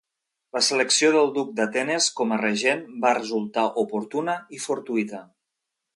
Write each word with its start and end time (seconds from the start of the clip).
La 0.55 0.61
selecció 0.67 1.11
del 1.15 1.29
duc 1.35 1.51
d'Atenes 1.59 2.07
com 2.21 2.33
a 2.37 2.41
regent 2.43 2.83
va 3.05 3.13
resultar 3.19 3.69
oportuna 3.83 4.39
i 4.59 4.63
fortuïta. 4.65 5.25